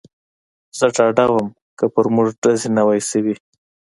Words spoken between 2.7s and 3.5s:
نه وای شوې.